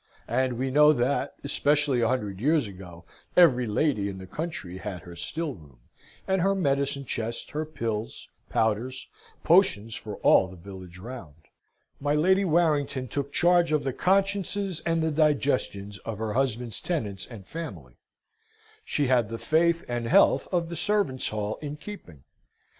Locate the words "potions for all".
9.43-10.47